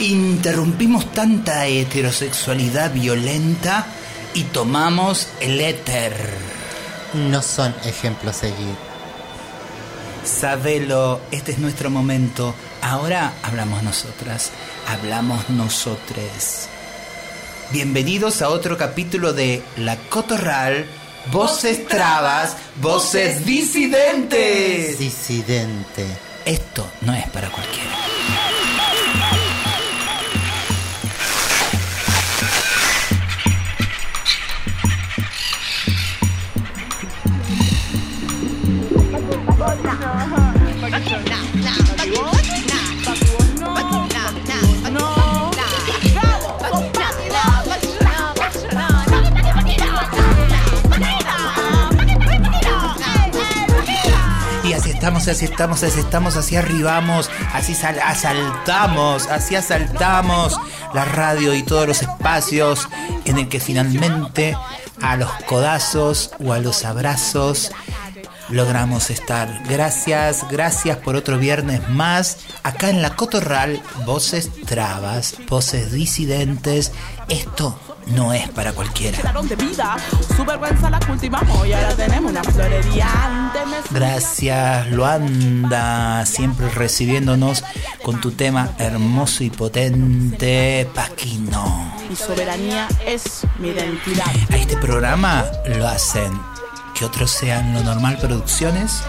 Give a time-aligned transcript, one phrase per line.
[0.00, 3.86] Interrumpimos tanta heterosexualidad violenta
[4.32, 6.14] y tomamos el éter.
[7.12, 8.74] No son ejemplos a seguir.
[10.24, 12.54] Sabelo, este es nuestro momento.
[12.80, 14.52] Ahora hablamos nosotras,
[14.88, 16.70] hablamos nosotres.
[17.70, 20.86] Bienvenidos a otro capítulo de La Cotorral,
[21.30, 24.98] Voces Trabas, Voces Disidentes.
[24.98, 26.06] Disidente.
[26.46, 27.90] Esto no es para cualquiera.
[55.00, 60.60] Estamos, así estamos, así estamos, así arribamos, así sal- asaltamos, así asaltamos
[60.92, 62.86] la radio y todos los espacios
[63.24, 64.54] en el que finalmente
[65.00, 67.72] a los codazos o a los abrazos
[68.50, 69.62] logramos estar.
[69.68, 72.38] Gracias, gracias por otro viernes más.
[72.62, 76.92] Acá en la Cotorral, voces trabas, voces disidentes.
[77.28, 79.18] Esto no es para cualquiera.
[83.90, 87.64] Gracias, Luanda, siempre recibiéndonos
[88.02, 91.94] con tu tema hermoso y potente, Paquino.
[92.08, 94.26] Mi soberanía es mi identidad.
[94.50, 96.32] A este programa lo hacen
[97.00, 99.00] que otros sean lo normal producciones,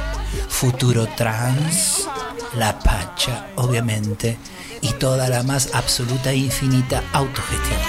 [0.48, 2.08] Futuro Trans,
[2.56, 4.38] La Pacha, obviamente,
[4.80, 7.82] y toda la más absoluta e infinita autogestión.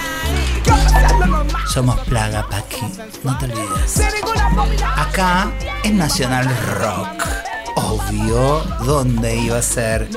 [1.73, 2.81] Somos Plaga, Paqui,
[3.23, 4.01] no te olvides.
[4.97, 5.49] Acá
[5.83, 7.25] en Nacional Rock.
[7.77, 10.09] Obvio, ¿dónde iba a ser?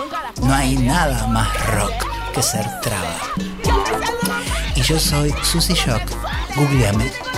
[0.42, 1.94] No hay nada más rock
[2.34, 3.14] que ser traba.
[4.74, 6.02] Y yo soy Susy Shock.
[6.56, 7.35] Googleame.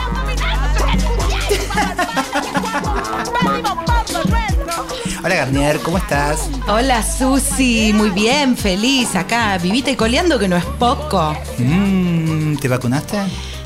[5.25, 6.49] Hola Garnier, ¿cómo estás?
[6.69, 11.37] Hola Susi, muy bien, feliz acá, vivite coleando que no es poco.
[11.59, 13.19] Mm, ¿Te vacunaste?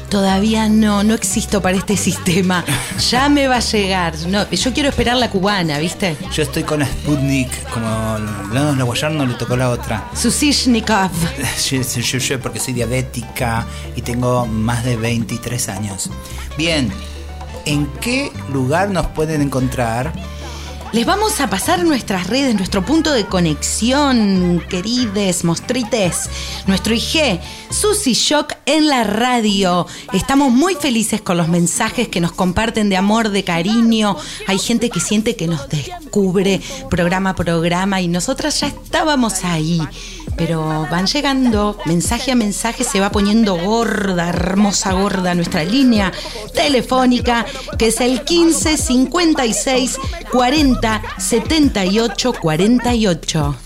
[0.09, 2.65] Todavía no, no existo para este sistema.
[3.10, 4.14] Ya me va a llegar.
[4.28, 6.16] No, yo quiero esperar la cubana, ¿viste?
[6.32, 8.19] Yo estoy con Sputnik, como
[8.53, 10.09] Leonos Laguayar no le tocó la otra.
[10.14, 11.10] Susishnikov.
[11.70, 13.66] Yo- yo- yo porque soy diabética
[13.97, 16.10] y tengo más de 23 años.
[16.56, 16.93] Bien,
[17.65, 20.12] ¿en qué lugar nos pueden encontrar?
[20.93, 26.28] Les vamos a pasar nuestras redes, nuestro punto de conexión, querides, mostrites,
[26.67, 27.41] nuestro IG,
[27.71, 29.87] Susi Shock en la radio.
[30.12, 34.19] Estamos muy felices con los mensajes que nos comparten de amor, de cariño.
[34.47, 39.81] Hay gente que siente que nos descubre programa a programa y nosotras ya estábamos ahí.
[40.37, 46.12] Pero van llegando, mensaje a mensaje se va poniendo gorda, hermosa gorda nuestra línea
[46.55, 47.47] telefónica,
[47.78, 49.99] que es el 15 56
[50.31, 53.62] 40 78 48.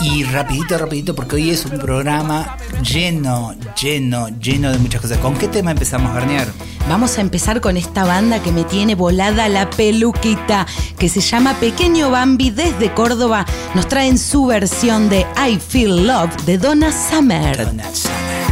[0.00, 5.18] Y rapidito, rapidito, porque hoy es un programa lleno, lleno, lleno de muchas cosas.
[5.18, 6.48] ¿Con qué tema empezamos, Garnier?
[6.88, 10.66] Vamos a empezar con esta banda que me tiene volada la peluquita,
[10.98, 13.46] que se llama Pequeño Bambi desde Córdoba.
[13.74, 17.56] Nos traen su versión de I Feel Love de Donna Summer.
[17.56, 18.51] Donald Summer.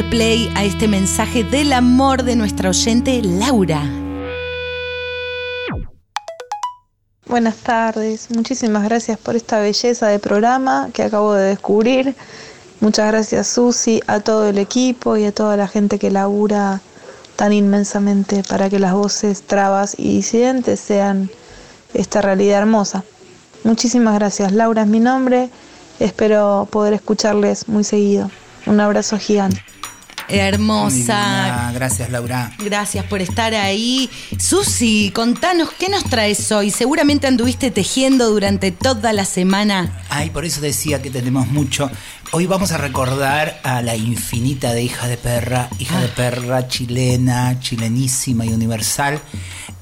[0.00, 3.82] Play a este mensaje del amor de nuestra oyente Laura.
[7.26, 12.14] Buenas tardes, muchísimas gracias por esta belleza de programa que acabo de descubrir.
[12.80, 16.80] Muchas gracias Susi, a todo el equipo y a toda la gente que labura
[17.36, 21.30] tan inmensamente para que las voces trabas y disidentes sean
[21.92, 23.04] esta realidad hermosa.
[23.62, 25.50] Muchísimas gracias, Laura es mi nombre,
[26.00, 28.30] espero poder escucharles muy seguido.
[28.64, 29.62] Un abrazo gigante.
[30.32, 31.70] Hermosa.
[31.74, 32.52] Gracias, Laura.
[32.58, 34.08] Gracias por estar ahí.
[34.38, 36.70] Susi, contanos, ¿qué nos traes hoy?
[36.70, 40.02] Seguramente anduviste tejiendo durante toda la semana.
[40.08, 41.90] Ay, por eso decía que tenemos mucho.
[42.32, 47.60] Hoy vamos a recordar a la infinita de Hija de Perra, hija de perra chilena,
[47.60, 49.20] chilenísima y universal.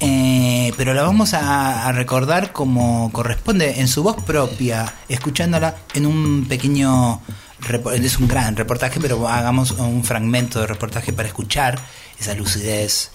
[0.01, 6.07] Eh, pero la vamos a, a recordar como corresponde, en su voz propia, escuchándola en
[6.07, 7.21] un pequeño
[7.95, 11.79] es un gran reportaje, pero hagamos un fragmento de reportaje para escuchar
[12.19, 13.11] esa lucidez,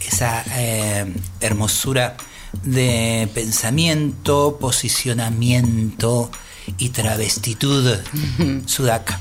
[0.00, 2.16] esa eh, hermosura
[2.62, 6.30] de pensamiento, posicionamiento
[6.78, 7.96] y travestitud
[8.66, 9.18] sudaca.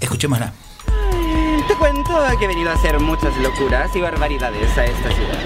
[0.00, 0.52] Escuchémosla.
[1.68, 5.38] Te cuento que he venido a hacer muchas locuras y barbaridades a esta ciudad.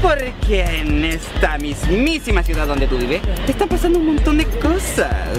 [0.00, 5.38] Porque en esta mismísima ciudad donde tú vives, te están pasando un montón de cosas.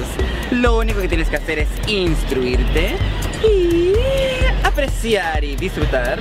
[0.53, 2.95] Lo único que tienes que hacer es instruirte
[3.43, 3.93] y
[4.63, 6.19] apreciar y disfrutar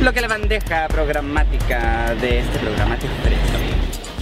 [0.00, 3.42] lo que la bandeja programática de este programa te ofrece.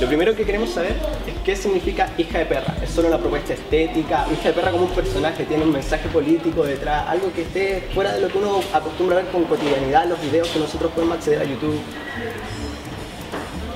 [0.00, 2.74] Lo primero que queremos saber es qué significa hija de perra.
[2.82, 4.26] ¿Es solo una propuesta estética?
[4.32, 5.44] ¿Hija de perra como un personaje?
[5.44, 7.06] ¿Tiene un mensaje político detrás?
[7.08, 10.48] ¿Algo que esté fuera de lo que uno acostumbra a ver con cotidianidad los videos
[10.48, 11.78] que nosotros podemos acceder a YouTube?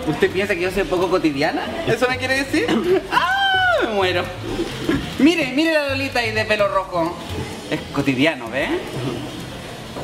[0.09, 1.61] ¿Usted piensa que yo soy poco cotidiana?
[1.87, 2.67] ¿Eso me quiere decir?
[3.13, 3.37] ¡Ah!
[3.85, 4.25] Me muero.
[5.19, 7.17] Mire, mire la Lolita ahí de pelo rojo.
[7.71, 8.69] Es cotidiano, ¿ve?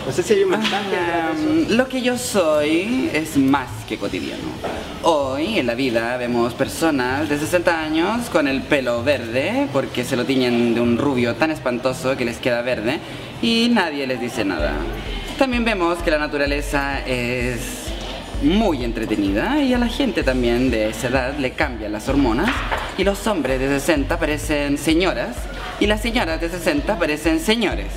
[0.07, 0.97] No sé si hay un mensaje.
[0.97, 1.33] Ah,
[1.69, 4.43] lo que yo soy es más que cotidiano.
[5.03, 10.17] Hoy en la vida vemos personas de 60 años con el pelo verde porque se
[10.17, 12.99] lo tiñen de un rubio tan espantoso que les queda verde
[13.43, 14.73] y nadie les dice nada.
[15.39, 17.82] También vemos que la naturaleza es
[18.43, 22.51] muy entretenida y a la gente también de esa edad le cambian las hormonas
[22.99, 25.37] y los hombres de 60 parecen señoras
[25.81, 27.89] y las señoras de 60 parecen señores.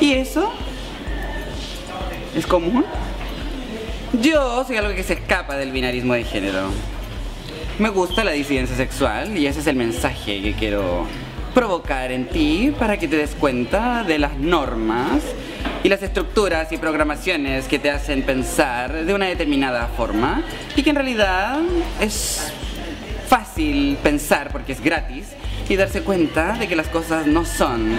[0.00, 0.52] Y eso
[2.34, 2.84] es común.
[4.20, 6.70] Yo soy algo que se escapa del binarismo de género.
[7.78, 11.06] Me gusta la disidencia sexual y ese es el mensaje que quiero
[11.54, 15.22] provocar en ti para que te des cuenta de las normas
[15.82, 20.42] y las estructuras y programaciones que te hacen pensar de una determinada forma
[20.76, 21.60] y que en realidad
[22.00, 22.52] es
[23.26, 25.28] fácil pensar porque es gratis
[25.68, 27.96] y darse cuenta de que las cosas no son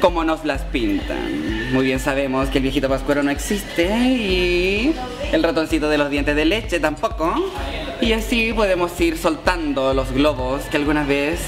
[0.00, 1.72] como nos las pintan.
[1.72, 4.94] Muy bien sabemos que el viejito pascuero no existe y
[5.32, 7.34] el ratoncito de los dientes de leche tampoco.
[8.00, 11.40] Y así podemos ir soltando los globos que alguna vez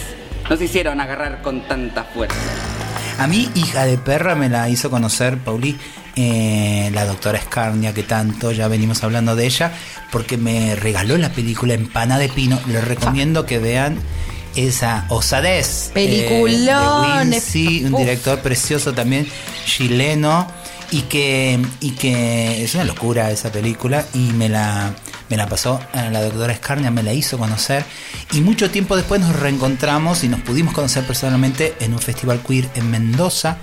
[0.48, 2.77] nos hicieron agarrar con tanta fuerza.
[3.18, 5.76] A mí, hija de perra, me la hizo conocer, Pauli,
[6.14, 9.72] eh, la doctora Escarnia, que tanto ya venimos hablando de ella,
[10.12, 12.60] porque me regaló la película Empana de Pino.
[12.68, 13.98] Les recomiendo que vean
[14.54, 15.90] esa osadez.
[15.92, 17.04] Peliculón.
[17.04, 19.28] Eh, de Wincy, un director precioso también,
[19.64, 20.46] chileno,
[20.92, 24.94] y que, y que es una locura esa película, y me la,
[25.28, 27.84] me la pasó eh, la doctora Escarnia, me la hizo conocer,
[28.32, 32.68] y mucho tiempo después nos reencontramos y nos pudimos conocer personalmente en un festival queer
[32.74, 33.58] en Mendoza,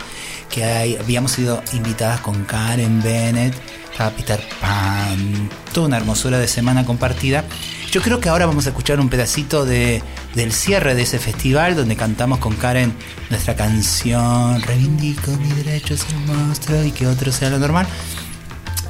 [0.49, 3.55] que habíamos sido invitadas con Karen Bennett,
[3.91, 7.45] estaba Peter Pan, toda una hermosura de semana compartida.
[7.91, 10.03] Yo creo que ahora vamos a escuchar un pedacito de,
[10.33, 12.93] del cierre de ese festival donde cantamos con Karen
[13.29, 17.87] nuestra canción Reivindico mi derecho a ser monstruo y que otro sea lo normal.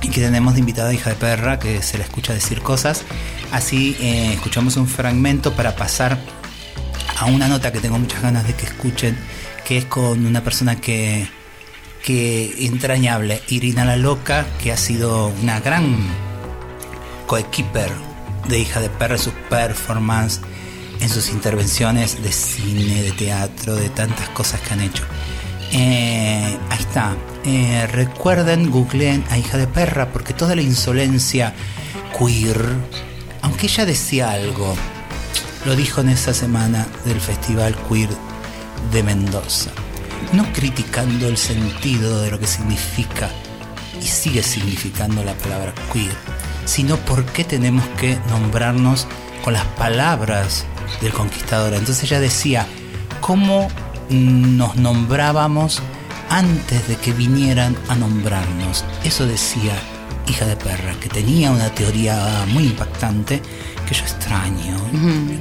[0.05, 3.01] Y que tenemos de invitada hija de perra que se la escucha decir cosas.
[3.51, 6.19] Así eh, escuchamos un fragmento para pasar
[7.17, 9.17] a una nota que tengo muchas ganas de que escuchen,
[9.65, 11.27] que es con una persona que,
[12.03, 15.97] que entrañable, Irina la Loca, que ha sido una gran
[17.25, 17.89] coequiper
[18.47, 20.41] de hija de perra en sus performances,
[20.99, 25.03] en sus intervenciones de cine, de teatro, de tantas cosas que han hecho.
[25.71, 27.15] Eh, ahí está.
[27.43, 31.53] Eh, recuerden, googleen a hija de perra, porque toda la insolencia
[32.17, 32.63] queer,
[33.41, 34.75] aunque ella decía algo,
[35.65, 38.09] lo dijo en esa semana del Festival Queer
[38.91, 39.71] de Mendoza.
[40.31, 43.29] No criticando el sentido de lo que significa
[43.99, 46.15] y sigue significando la palabra queer,
[46.65, 49.07] sino por qué tenemos que nombrarnos
[49.43, 50.65] con las palabras
[51.01, 51.73] del conquistador.
[51.73, 52.67] Entonces ella decía,
[53.21, 53.69] ¿cómo
[54.09, 55.81] nos nombrábamos
[56.29, 58.85] antes de que vinieran a nombrarnos?
[59.03, 59.73] Eso decía
[60.27, 63.41] hija de perra, que tenía una teoría muy impactante
[63.87, 64.77] que yo extraño,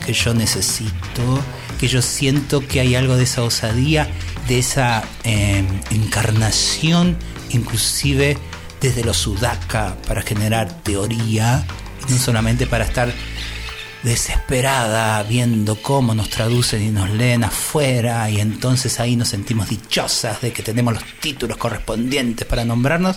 [0.05, 1.41] que yo necesito,
[1.81, 4.09] que yo siento que hay algo de esa osadía,
[4.49, 7.17] de esa eh, encarnación,
[7.51, 8.37] inclusive
[8.81, 11.65] desde los sudaca, para generar teoría,
[12.07, 13.11] y no solamente para estar
[14.05, 20.43] desesperada viendo cómo nos traducen y nos leen afuera y entonces ahí nos sentimos dichosas
[20.43, 23.17] de que tenemos los títulos correspondientes para nombrarnos,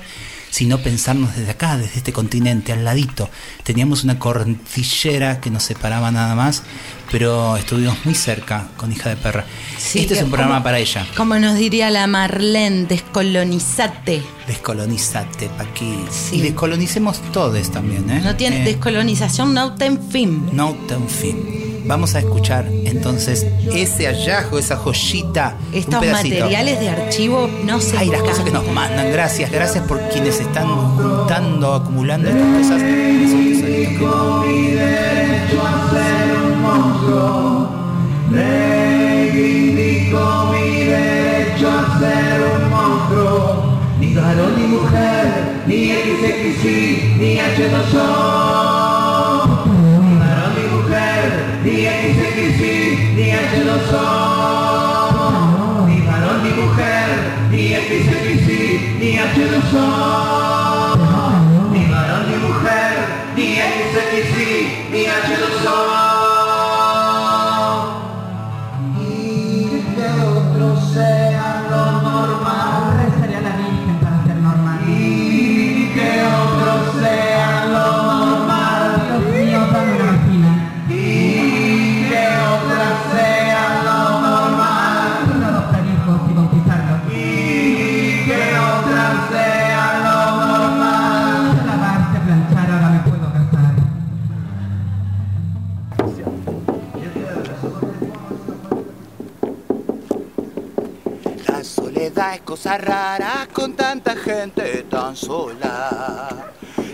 [0.49, 3.29] sino pensarnos desde acá, desde este continente, al ladito.
[3.63, 6.63] Teníamos una cordillera que nos separaba nada más,
[7.11, 9.45] pero estuvimos muy cerca con hija de perra.
[9.77, 11.05] Sí, este es un programa como- para ella.
[11.15, 14.21] Como nos diría la Marlene, descolonizate.
[14.47, 15.97] Descolonizate, Paqui.
[16.11, 16.37] Sí.
[16.37, 18.21] Y descolonicemos todos también, ¿eh?
[18.23, 20.49] No tiene Eh, descolonización, no ten fin.
[20.53, 21.66] No ten fin.
[21.87, 25.55] Vamos a escuchar entonces ese hallazgo, esa joyita.
[25.71, 26.35] un Estos pedacito.
[26.41, 29.11] materiales de archivo no se Ay, las cosas que nos mandan.
[29.11, 32.81] Gracias, gracias por quienes están juntando, acumulando estas cosas.
[32.81, 34.77] Esos tesoritos que-
[39.17, 49.06] Reivindico mi derecho a ser un monstruo, ni varón ni mujer, ni XXI, ni H2O.
[52.37, 54.05] XXI, ni H2O.
[55.87, 57.07] Ni varón ni mujer,
[57.49, 58.59] ni XXI,
[58.99, 59.85] ni H2O.
[61.73, 62.93] Ni varón ni mujer,
[63.35, 64.49] ni XXI,
[64.91, 65.77] ni H2O.
[66.13, 66.16] Y
[102.57, 106.51] cosa rara con tanta gente tan sola.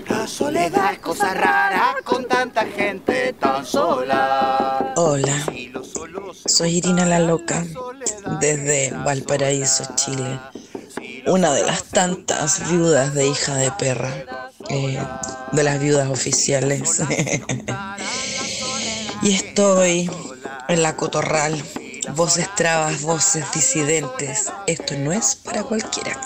[0.10, 4.93] La soledad es cosa rara con tanta gente tan sola.
[4.98, 5.38] Hola,
[6.46, 7.65] soy Irina la Loca,
[8.41, 10.38] desde Valparaíso, Chile.
[11.27, 14.13] Una de las tantas viudas de hija de perra,
[14.67, 15.00] eh,
[15.53, 17.01] de las viudas oficiales.
[19.22, 20.12] y estoy
[20.67, 21.63] en la cotorral.
[22.12, 24.51] Voces trabas, voces disidentes.
[24.67, 26.19] Esto no es para cualquiera.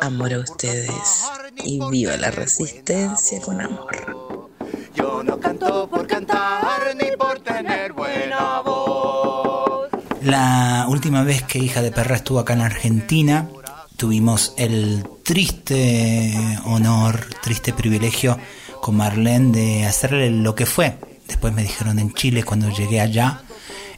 [0.00, 1.24] Amor a ustedes
[1.64, 4.50] y viva la resistencia con amor.
[4.94, 9.88] Yo no canto por cantar ni por tener buena voz.
[10.22, 13.48] La última vez que hija de perra estuvo acá en Argentina,
[13.96, 18.38] tuvimos el triste honor, triste privilegio
[18.82, 20.98] con Marlene de hacerle lo que fue.
[21.26, 23.42] Después me dijeron en Chile cuando llegué allá,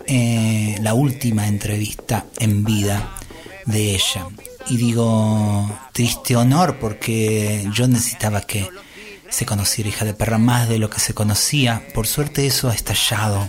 [0.08, 3.14] eh, la última entrevista en vida
[3.66, 4.26] de ella.
[4.70, 8.68] Y digo, triste honor porque yo necesitaba que
[9.28, 11.86] se conociera hija de perra más de lo que se conocía.
[11.94, 13.48] Por suerte eso ha estallado.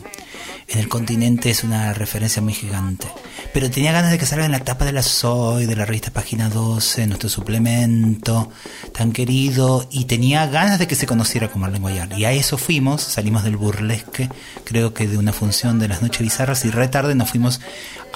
[0.72, 3.08] En el continente es una referencia muy gigante.
[3.54, 6.12] Pero tenía ganas de que salga en la tapa de la Soy, de la revista
[6.12, 8.52] Página 12, nuestro suplemento
[8.94, 9.88] tan querido.
[9.90, 12.14] Y tenía ganas de que se conociera como Arlen Guayar.
[12.20, 14.30] Y a eso fuimos, salimos del burlesque,
[14.64, 16.64] creo que de una función de las Noches Bizarras.
[16.66, 17.62] Y retarde nos fuimos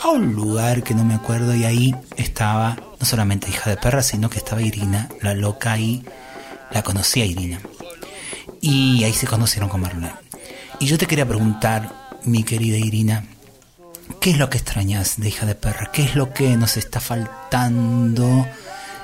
[0.03, 1.55] a un lugar que no me acuerdo.
[1.55, 6.05] Y ahí estaba no solamente hija de perra, sino que estaba Irina, la loca, y
[6.69, 7.60] la conocía Irina.
[8.62, 10.12] Y ahí se conocieron con Marlene.
[10.79, 13.25] Y yo te quería preguntar, mi querida Irina,
[14.20, 15.92] ¿qué es lo que extrañas de hija de perra?
[15.92, 18.48] ¿Qué es lo que nos está faltando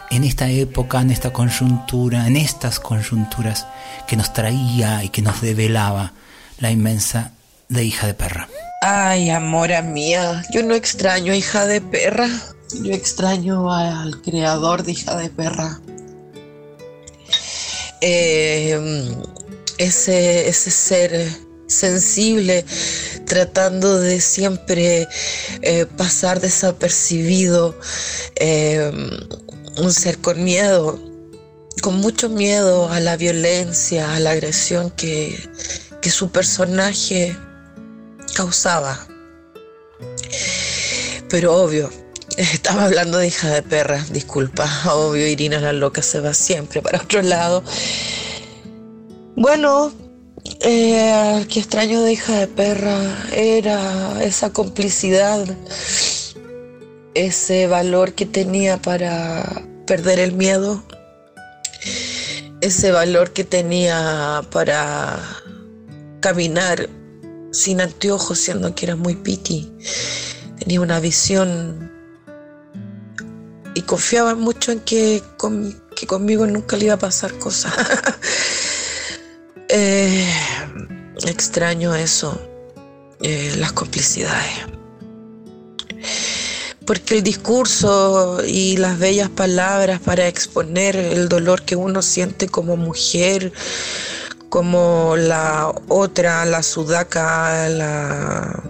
[0.09, 3.67] en esta época, en esta coyuntura, en estas coyunturas
[4.07, 6.13] que nos traía y que nos develaba
[6.59, 7.31] la inmensa
[7.67, 8.47] de hija de perra?
[8.81, 12.29] Ay, amora mía, yo no extraño a hija de perra,
[12.81, 15.79] yo extraño al creador de hija de perra.
[18.01, 19.11] Eh,
[19.77, 22.65] ese, ese ser sensible,
[23.25, 25.07] tratando de siempre
[25.61, 27.77] eh, pasar desapercibido,
[28.35, 28.91] eh,
[29.77, 30.99] un ser con miedo,
[31.81, 35.39] con mucho miedo a la violencia, a la agresión que,
[36.01, 37.37] que su personaje
[38.35, 39.07] causaba.
[41.29, 41.89] Pero obvio,
[42.37, 47.01] estaba hablando de hija de perra, disculpa, obvio, Irina la loca se va siempre para
[47.01, 47.63] otro lado.
[49.35, 49.93] Bueno,
[50.61, 52.99] eh, que extraño de hija de perra
[53.33, 55.45] era esa complicidad,
[57.13, 60.83] ese valor que tenía para perder el miedo,
[62.61, 65.19] ese valor que tenía para
[66.19, 66.89] caminar
[67.51, 69.71] sin anteojos, siendo que era muy piti.
[70.59, 71.89] Tenía una visión
[73.75, 77.73] y confiaba mucho en que, con- que conmigo nunca le iba a pasar cosas.
[79.71, 80.27] Eh,
[81.27, 82.41] extraño eso,
[83.21, 84.65] eh, las complicidades.
[86.87, 92.77] Porque el discurso y las bellas palabras para exponer el dolor que uno siente como
[92.77, 93.53] mujer,
[94.49, 98.63] como la otra, la sudaca, la,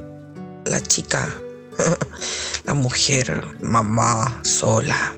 [0.65, 1.33] la chica,
[2.65, 5.15] la mujer, mamá, sola.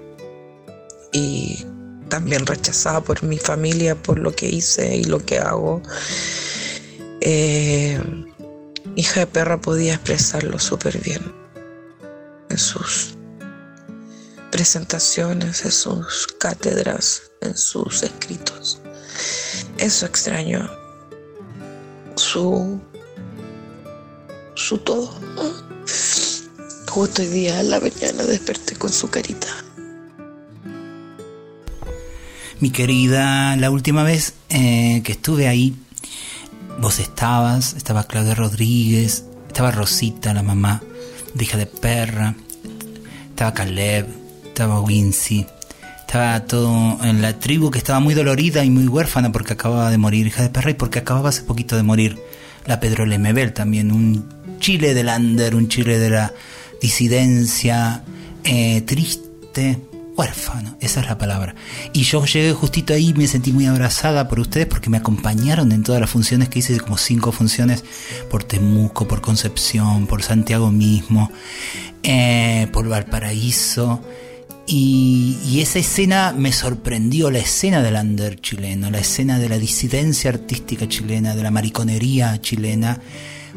[1.11, 1.65] Y
[2.11, 5.81] también rechazada por mi familia por lo que hice y lo que hago.
[7.21, 7.97] Eh,
[8.97, 11.33] hija de perra podía expresarlo súper bien
[12.49, 13.15] en sus
[14.51, 18.79] presentaciones, en sus cátedras, en sus escritos.
[19.77, 20.69] Eso extraño.
[22.17, 22.81] Su.
[24.55, 25.09] su todo.
[26.89, 29.47] Justo hoy día en la mañana desperté con su carita.
[32.61, 35.73] Mi querida, la última vez eh, que estuve ahí,
[36.79, 40.83] vos estabas, estaba Claudia Rodríguez, estaba Rosita, la mamá
[41.33, 42.35] de hija de perra,
[43.29, 44.05] estaba Caleb,
[44.45, 45.47] estaba Wincy,
[46.01, 49.97] estaba todo en la tribu que estaba muy dolorida y muy huérfana porque acababa de
[49.97, 52.19] morir hija de perra y porque acababa hace poquito de morir
[52.67, 56.31] la Pedro Lemebel también, un Chile del under, un Chile de la
[56.79, 58.03] disidencia,
[58.43, 59.79] eh, triste,
[60.15, 61.55] huérfano, esa es la palabra.
[61.93, 65.83] Y yo llegué justito ahí me sentí muy abrazada por ustedes porque me acompañaron en
[65.83, 67.83] todas las funciones que hice, como cinco funciones
[68.29, 71.31] por Temuco, por Concepción, por Santiago mismo,
[72.03, 74.01] eh, por Valparaíso.
[74.67, 79.57] Y, y esa escena me sorprendió, la escena del under chileno, la escena de la
[79.57, 83.01] disidencia artística chilena, de la mariconería chilena,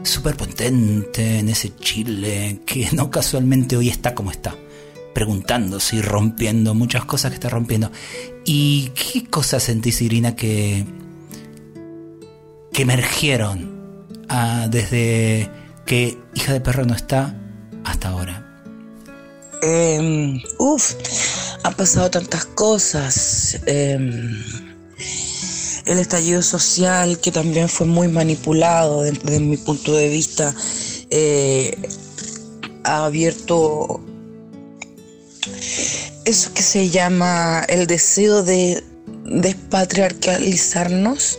[0.02, 4.54] súper potente en ese Chile que no casualmente hoy está como está
[5.14, 7.90] preguntándose y rompiendo muchas cosas que está rompiendo.
[8.44, 10.84] ¿Y qué cosas sentís, Irina, que,
[12.72, 15.50] que emergieron ah, desde
[15.86, 17.34] que Hija de Perro no está
[17.84, 18.40] hasta ahora?
[19.62, 20.94] Eh, uf,
[21.62, 23.60] han pasado tantas cosas.
[23.66, 23.98] Eh,
[25.86, 30.54] el estallido social, que también fue muy manipulado desde mi punto de vista,
[31.10, 31.76] eh,
[32.84, 34.00] ha abierto
[36.24, 38.82] eso que se llama el deseo de
[39.24, 41.38] despatriarcalizarnos.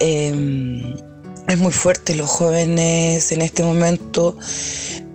[0.00, 0.94] Eh,
[1.48, 4.38] es muy fuerte, los jóvenes en este momento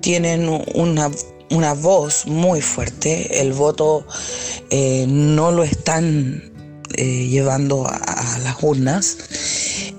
[0.01, 1.09] tienen una,
[1.49, 4.05] una voz muy fuerte, el voto
[4.69, 6.51] eh, no lo están
[6.97, 9.17] eh, llevando a, a las urnas.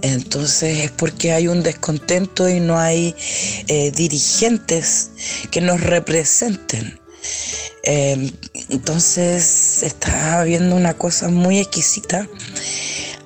[0.03, 3.15] Entonces es porque hay un descontento y no hay
[3.69, 5.11] eh, dirigentes
[5.51, 7.01] que nos representen.
[7.87, 8.33] Eh,
[8.69, 12.29] entonces está viendo una cosa muy exquisita.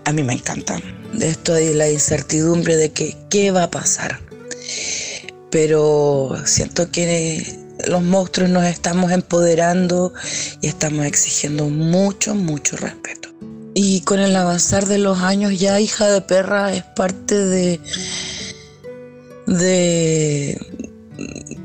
[0.05, 0.81] A mí me encanta.
[1.19, 4.21] Esto de la incertidumbre de que qué va a pasar.
[5.51, 10.13] Pero siento que los monstruos nos estamos empoderando
[10.61, 13.31] y estamos exigiendo mucho, mucho respeto.
[13.75, 17.81] Y con el avanzar de los años ya hija de perra es parte de
[19.47, 20.61] de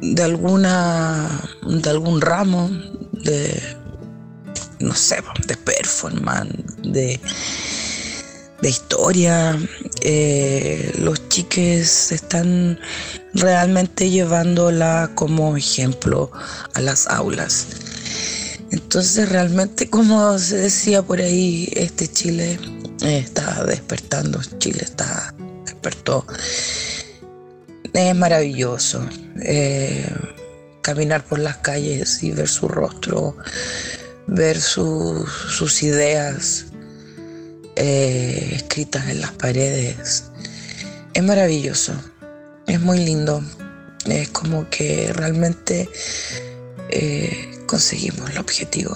[0.02, 2.70] de alguna de algún ramo
[3.12, 3.62] de
[4.80, 7.20] no sé de performance de
[8.62, 9.58] de historia
[10.02, 12.80] eh, los chiques están
[13.34, 16.32] realmente llevándola como ejemplo
[16.74, 17.68] a las aulas.
[18.72, 22.60] Entonces realmente como se decía por ahí este Chile
[23.02, 25.34] eh, está despertando Chile está
[25.65, 26.26] despertó
[27.95, 29.08] es maravilloso
[29.41, 30.05] eh,
[30.81, 33.38] caminar por las calles y ver su rostro,
[34.27, 36.67] ver su- sus ideas
[37.75, 40.25] eh, escritas en las paredes.
[41.13, 41.93] Es maravilloso,
[42.67, 43.41] es muy lindo.
[44.05, 45.89] Es como que realmente
[46.89, 48.95] eh, conseguimos el objetivo,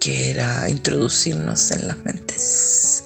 [0.00, 3.04] que era introducirnos en las mentes.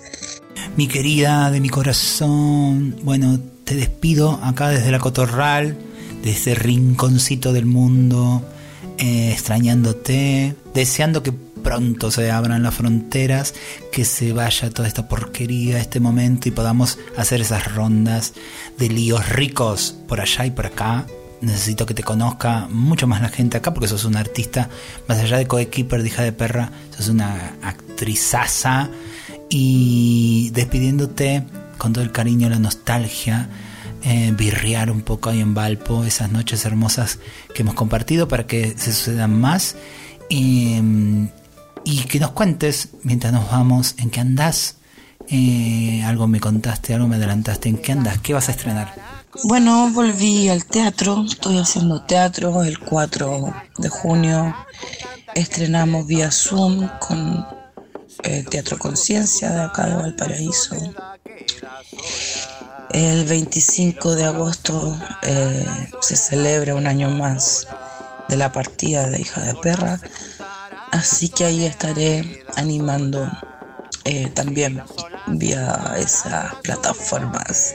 [0.76, 3.38] Mi querida de mi corazón, bueno,
[3.72, 5.78] te despido acá desde la Cotorral,
[6.22, 8.42] de ese rinconcito del mundo,
[8.98, 13.54] eh, extrañándote, deseando que pronto se abran las fronteras,
[13.90, 18.34] que se vaya toda esta porquería, este momento y podamos hacer esas rondas
[18.78, 21.06] de líos ricos por allá y por acá.
[21.40, 24.68] Necesito que te conozca mucho más la gente acá porque sos una artista,
[25.08, 28.90] más allá de coequiper de hija de perra, sos una actrizaza
[29.48, 31.44] y despidiéndote
[31.78, 33.48] con todo el cariño, la nostalgia,
[34.02, 37.18] eh, birrear un poco ahí en Valpo, esas noches hermosas
[37.54, 39.76] que hemos compartido para que se sucedan más
[40.28, 40.76] y,
[41.84, 44.76] y que nos cuentes mientras nos vamos en qué andás.
[45.28, 48.18] Eh, algo me contaste, algo me adelantaste, ¿en qué andas?
[48.18, 48.92] ¿Qué vas a estrenar?
[49.44, 54.54] Bueno, volví al teatro, estoy haciendo teatro el 4 de junio.
[55.34, 57.46] Estrenamos vía Zoom con
[58.22, 60.76] el Teatro Conciencia de acá de Valparaíso.
[62.90, 65.66] El 25 de agosto eh,
[66.00, 67.66] se celebra un año más
[68.28, 70.00] de la partida de Hija de Perra,
[70.90, 73.30] así que ahí estaré animando
[74.04, 74.82] eh, también
[75.28, 77.74] vía esas plataformas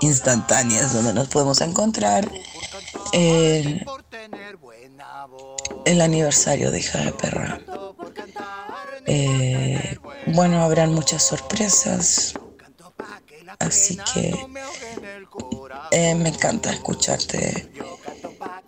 [0.00, 2.30] instantáneas donde nos podemos encontrar
[3.12, 3.84] eh,
[5.84, 7.60] el aniversario de Hija de Perra.
[9.06, 12.34] Eh, bueno, habrán muchas sorpresas,
[13.58, 14.34] así que
[15.90, 17.70] eh, me encanta escucharte.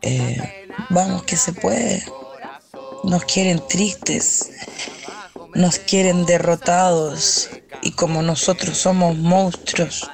[0.00, 2.04] Eh, vamos, que se puede.
[3.04, 4.50] Nos quieren tristes,
[5.54, 7.50] nos quieren derrotados
[7.82, 10.08] y como nosotros somos monstruos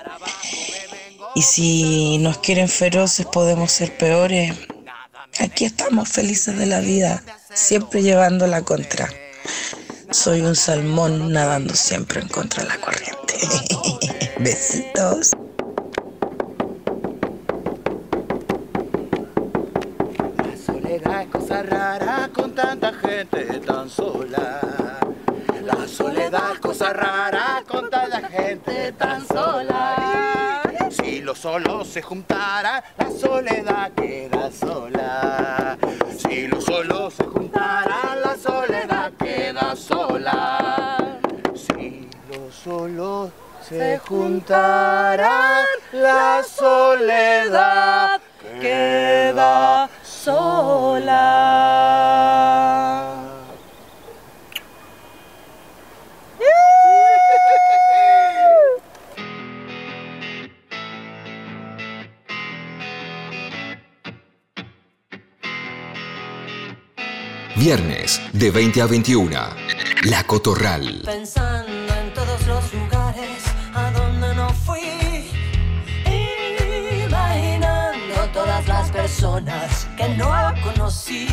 [1.39, 4.55] y si nos quieren feroces podemos ser peores.
[5.39, 7.23] Aquí estamos felices de la vida,
[7.55, 9.09] siempre llevando la contra.
[10.11, 13.35] Soy un salmón nadando siempre en contra de la corriente.
[14.39, 15.33] Besitos.
[20.65, 24.61] soledad es cosa rara con tanta gente tan sola.
[25.63, 30.63] La soledad es cosa rara con tanta gente tan sola.
[30.89, 35.77] Si los solos se juntaran, la soledad queda sola.
[36.17, 38.98] Si los solos se juntaran, la soledad
[39.79, 41.19] sola.
[41.55, 43.31] Si los solos
[43.67, 48.21] se juntaran, la soledad
[48.61, 51.69] queda sola.
[67.57, 69.68] Viernes de 20 a 21.
[70.05, 71.03] La Cotorral.
[71.05, 73.43] Pensando en todos los lugares
[73.75, 75.29] a donde no fui.
[77.05, 80.31] Imaginando todas las personas que no
[80.63, 81.27] conocí.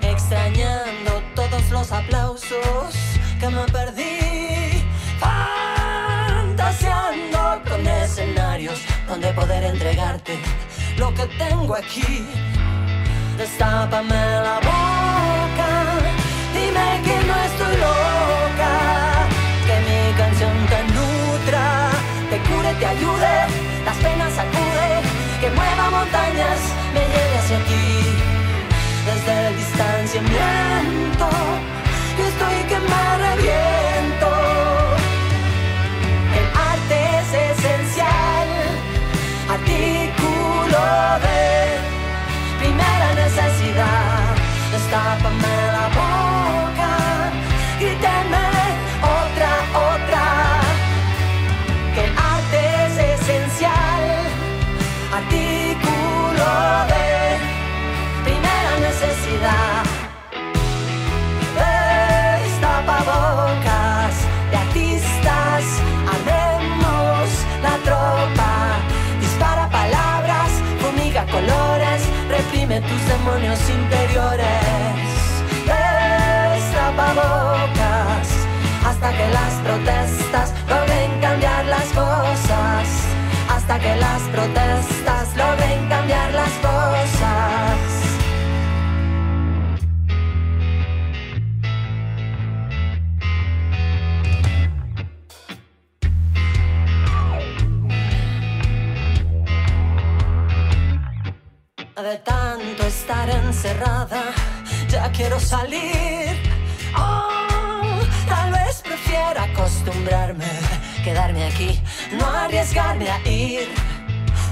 [0.00, 2.94] Extrañando todos los aplausos
[3.38, 4.82] que me perdí.
[5.18, 10.38] Fantaseando con escenarios donde poder entregarte
[10.96, 12.26] lo que tengo aquí.
[13.36, 15.83] Destápame la boca,
[17.06, 18.72] que no estoy loca,
[19.66, 21.90] que mi canción te nutra,
[22.30, 23.34] te cure, te ayude,
[23.84, 24.90] las penas sacude,
[25.40, 26.60] que mueva montañas,
[26.94, 27.86] me lleve hacia ti.
[29.08, 31.28] Desde el distanciamiento.
[32.16, 34.30] Yo estoy que me reviento.
[36.38, 38.48] El arte es esencial,
[39.56, 40.80] artículo
[41.26, 41.42] de
[42.60, 44.34] primera necesidad.
[44.72, 45.53] Destápame
[83.66, 85.03] Hasta que las protestas
[112.64, 113.68] arriesgarme a ir.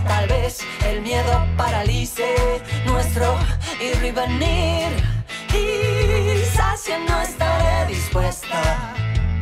[0.07, 3.39] Tal vez el miedo paralice nuestro
[3.81, 4.89] ir y venir.
[5.49, 8.95] Quizás ya no estaré dispuesta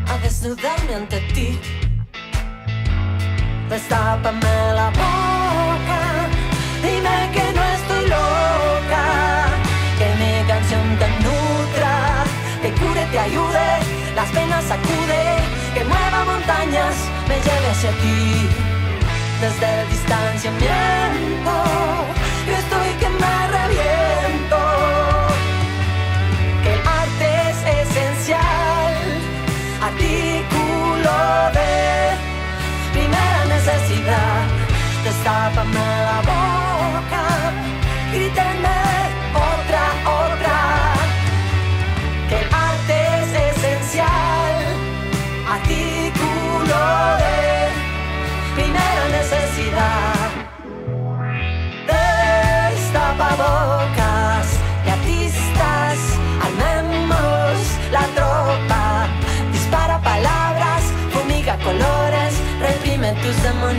[0.09, 1.59] a desnudarme ante ti.
[3.69, 6.01] Destápame la boca,
[6.83, 9.47] dime que no estoy loca,
[9.99, 12.25] que mi canción te nutra,
[12.63, 13.80] te cure, te ayude,
[14.21, 15.23] las penas sacude,
[15.75, 16.95] que mueva montañas,
[17.29, 18.49] me lleve hacia ti.
[19.41, 21.55] Desde el distanciamiento,
[22.47, 24.61] yo estoy que me reviento,
[26.63, 28.95] que el arte es esencial,
[29.89, 31.15] artículo
[31.59, 31.73] de
[32.93, 34.41] primera necesidad.
[35.03, 37.25] Destápame la boca,
[38.13, 38.80] grítenme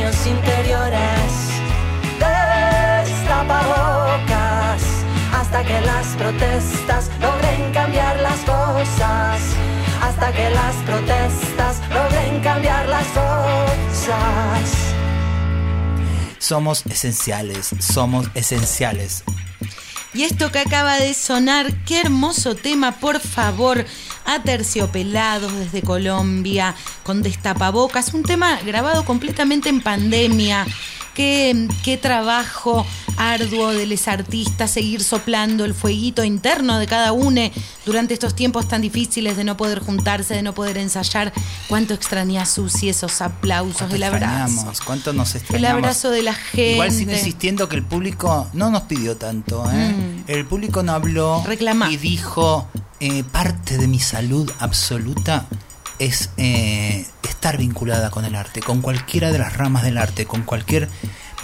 [0.02, 1.32] demonios interiores.
[2.20, 4.84] Destapabocas
[5.34, 9.40] hasta que las protestas logren cambiar las cosas.
[10.02, 14.72] Hasta que las protestas logren cambiar las cosas.
[16.40, 19.24] Somos esenciales, somos esenciales.
[20.14, 23.86] Y esto que acaba de sonar, qué hermoso tema, por favor,
[24.26, 30.66] Aterciopelados desde Colombia, con destapabocas, un tema grabado completamente en pandemia.
[31.22, 32.84] Qué, qué trabajo
[33.16, 37.42] arduo de los artistas seguir soplando el fueguito interno de cada uno
[37.86, 41.32] durante estos tiempos tan difíciles de no poder juntarse, de no poder ensayar.
[41.68, 44.46] Cuánto extraña Susi esos aplausos, el abrazo.
[44.46, 45.78] Extrañamos, ¿Cuánto nos El extrañamos?
[45.78, 46.72] abrazo de la gente.
[46.72, 49.64] Igual sigo insistiendo que el público no nos pidió tanto.
[49.72, 49.94] ¿eh?
[49.94, 50.24] Mm.
[50.26, 51.44] El público no habló
[51.88, 52.68] y dijo,
[53.00, 55.46] eh, parte de mi salud absoluta
[56.02, 60.42] es eh, estar vinculada con el arte, con cualquiera de las ramas del arte, con
[60.42, 60.90] cualquier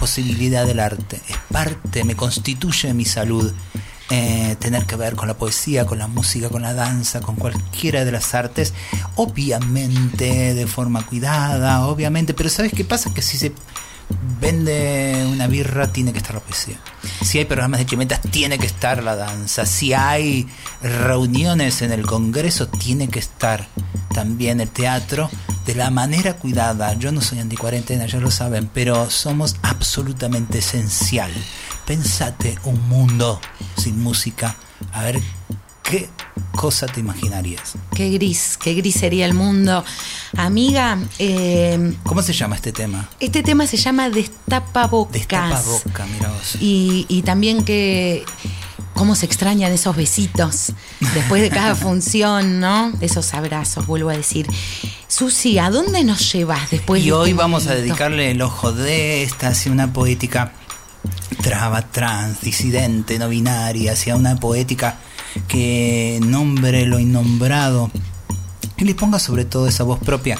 [0.00, 1.20] posibilidad del arte.
[1.28, 3.52] Es parte, me constituye mi salud.
[4.10, 8.06] eh, tener que ver con la poesía, con la música, con la danza, con cualquiera
[8.06, 8.72] de las artes,
[9.16, 13.12] obviamente de forma cuidada, obviamente, pero ¿sabes qué pasa?
[13.12, 13.52] Que si se
[14.40, 16.78] vende una birra tiene que estar la poesía.
[17.22, 19.66] Si hay programas de chimetas tiene que estar la danza.
[19.66, 20.48] Si hay
[20.82, 23.66] reuniones en el Congreso tiene que estar
[24.14, 25.30] también el teatro
[25.66, 26.94] de la manera cuidada.
[26.94, 31.30] Yo no soy anticuarentena, ya lo saben, pero somos absolutamente esencial.
[31.86, 33.40] Pensate un mundo
[33.76, 34.56] sin música.
[34.92, 35.20] A ver
[35.88, 36.08] qué
[36.54, 37.74] cosa te imaginarías.
[37.94, 39.84] Qué gris, qué gris sería el mundo.
[40.36, 43.08] Amiga, eh, ¿Cómo se llama este tema?
[43.20, 45.12] este tema se llama Destapabocas.
[45.12, 46.56] Destapabocas, mira vos.
[46.60, 48.24] Y, y también que
[48.94, 50.72] cómo se extrañan esos besitos
[51.14, 52.92] después de cada función, ¿no?
[53.00, 54.46] Esos abrazos, vuelvo a decir.
[55.06, 58.72] Susi, ¿a dónde nos llevas después Y de hoy este vamos a dedicarle el ojo
[58.72, 60.52] de esta hacia una poética
[61.42, 64.96] traba, trans, disidente, no binaria, hacia una poética
[65.46, 67.90] que nombre lo innombrado
[68.76, 70.38] y le ponga sobre todo esa voz propia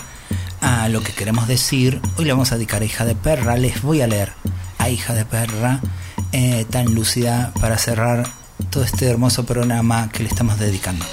[0.60, 2.00] a lo que queremos decir.
[2.16, 4.32] Hoy le vamos a dedicar a Hija de Perra, les voy a leer
[4.78, 5.80] a Hija de Perra,
[6.32, 8.28] eh, tan lúcida para cerrar
[8.70, 11.04] todo este hermoso programa que le estamos dedicando.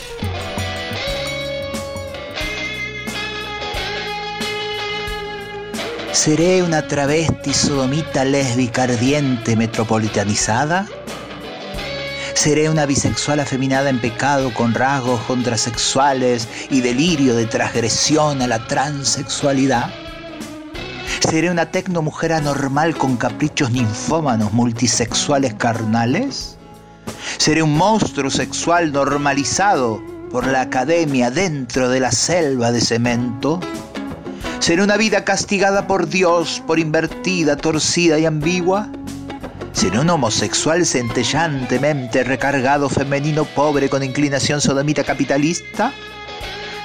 [6.15, 10.87] ¿Seré una travesti sodomita lésbica ardiente metropolitanizada?
[12.33, 18.65] ¿Seré una bisexual afeminada en pecado con rasgos contrasexuales y delirio de transgresión a la
[18.65, 19.93] transexualidad?
[21.19, 26.55] ¿Seré una tecnomujer anormal con caprichos ninfómanos multisexuales carnales?
[27.37, 30.01] ¿Seré un monstruo sexual normalizado
[30.31, 33.59] por la academia dentro de la selva de cemento?
[34.59, 38.89] ¿Seré una vida castigada por Dios por invertida, torcida y ambigua?
[39.73, 45.93] ¿Seré un homosexual centellantemente recargado femenino pobre con inclinación sodomita capitalista?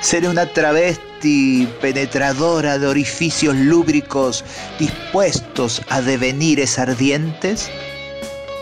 [0.02, 4.44] ¿Seré una travesti penetradora de orificios lúbricos
[4.78, 7.70] dispuestos a devenires ardientes?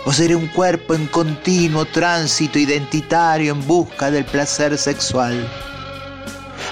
[0.05, 5.49] ¿O seré un cuerpo en continuo tránsito identitario en busca del placer sexual?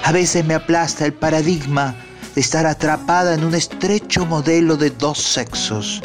[0.03, 1.95] A veces me aplasta el paradigma
[2.39, 6.01] estar atrapada en un estrecho modelo de dos sexos.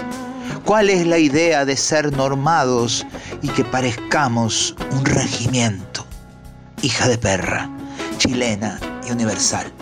[0.65, 3.07] ¿Cuál es la idea de ser normados
[3.43, 6.07] y que parezcamos un regimiento?
[6.83, 7.69] Hija de perra,
[8.19, 9.73] chilena y universal.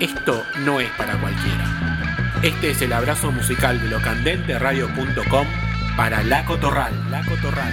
[0.00, 2.40] Esto no es para cualquiera.
[2.42, 5.46] Este es el abrazo musical de locandenteradio.com
[5.96, 6.92] para La Cotorral.
[7.10, 7.72] La Cotorral.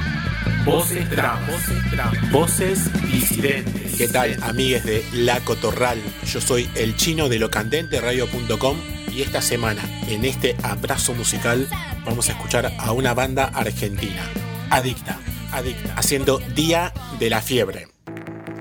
[0.65, 3.95] Voces trans, voces, trans, voces disidentes.
[3.97, 6.01] ¿Qué tal, amigues de La Cotorral?
[6.25, 8.77] Yo soy el chino de locandenteradio.com
[9.11, 11.67] y esta semana, en este abrazo musical,
[12.05, 14.23] vamos a escuchar a una banda argentina,
[14.69, 15.19] Adicta,
[15.51, 17.87] Adicta, haciendo Día de la Fiebre.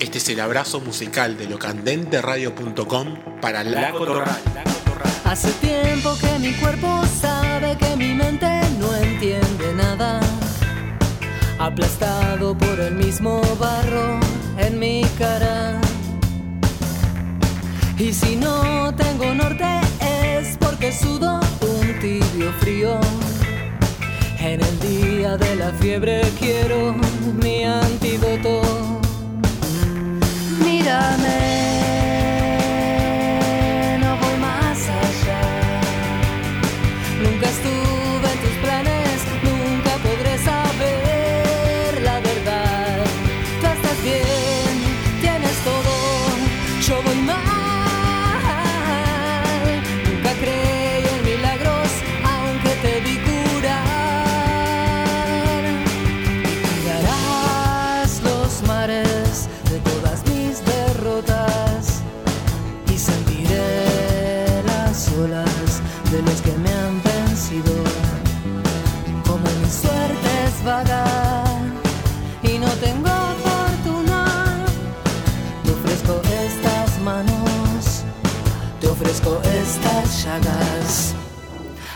[0.01, 4.41] Este es el abrazo musical de locandenteradio.com para La Cotorral.
[5.25, 8.47] Hace tiempo que mi cuerpo sabe que mi mente
[8.79, 10.28] no entiende nada.
[11.59, 14.21] Aplastado por el mismo barro
[14.59, 15.81] en mi cara.
[17.99, 19.65] Y si no tengo norte
[20.01, 23.01] es porque sudo un tibio frío.
[24.39, 26.95] En el día de la fiebre quiero
[27.43, 28.63] mi antídoto.
[30.65, 31.68] Mírame,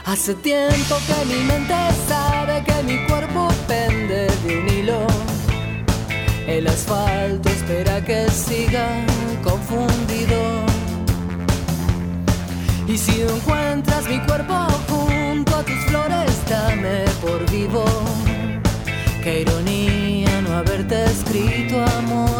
[0.06, 1.74] Hace tiempo que mi mente
[2.08, 5.06] sabe que mi cuerpo pende de un hilo.
[6.46, 8.88] El asfalto espera que siga
[9.42, 10.64] confundido.
[12.88, 14.54] Y si encuentras mi cuerpo
[14.88, 17.84] junto a tus flores, dame por vivo.
[19.22, 22.31] Qué ironía no haberte escrito, amor,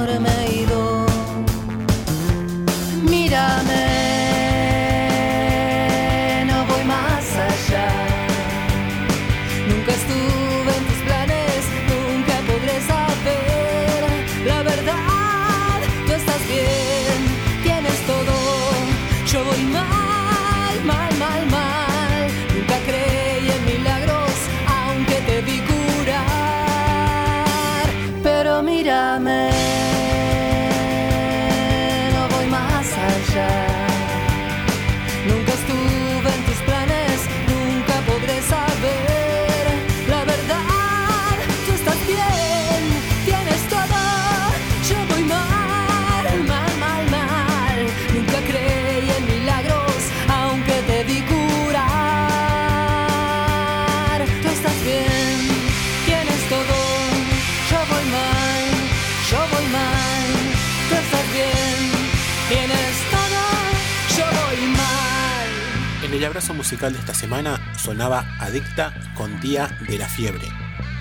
[66.42, 70.48] Abrazo musical de esta semana sonaba Adicta con Día de la Fiebre.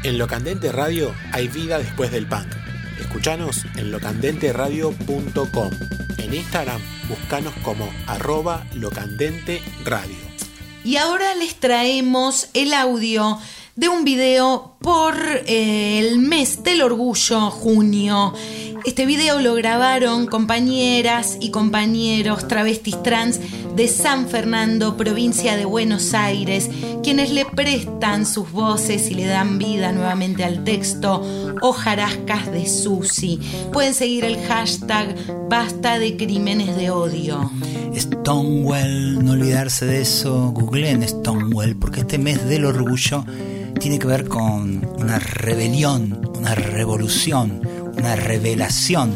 [0.04, 2.46] En Locandente Radio hay vida después del punk.
[3.00, 5.72] Escuchanos en locandenteradio.com.
[6.20, 6.80] En Instagram,
[7.10, 10.16] buscanos como arroba locandente radio.
[10.84, 13.39] Y ahora les traemos el audio
[13.76, 15.16] de un video por
[15.48, 18.36] eh, el mes del orgullo, junio.
[18.84, 23.40] Este video lo grabaron compañeras y compañeros travestis trans
[23.76, 26.68] de San Fernando, provincia de Buenos Aires,
[27.04, 31.22] quienes le prestan sus voces y le dan vida nuevamente al texto
[31.62, 33.40] Hojarascas de Susi.
[33.72, 35.16] Pueden seguir el hashtag
[35.48, 37.52] Basta de Crímenes de Odio.
[37.96, 43.26] Stonewall, no olvidarse de eso, googleen Stonewall, porque este mes del orgullo
[43.80, 47.62] tiene que ver con una rebelión, una revolución,
[48.02, 49.14] una revelación,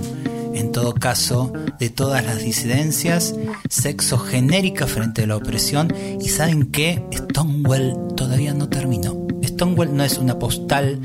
[0.54, 3.36] en todo caso, de todas las disidencias
[3.68, 5.92] sexogenéricas frente a la opresión.
[6.22, 9.28] Y saben que Stonewall todavía no terminó.
[9.44, 11.00] Stonewall no es una postal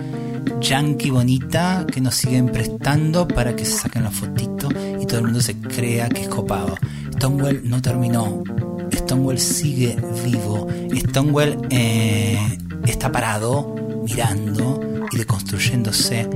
[0.61, 4.69] yankee bonita que nos siguen prestando para que se saquen la fotito
[5.01, 6.77] y todo el mundo se crea que es copado.
[7.15, 8.43] Stonewall no terminó.
[8.95, 10.69] Stonewall sigue vivo.
[10.95, 13.75] Stonewall eh, está parado,
[14.05, 16.29] mirando y deconstruyéndose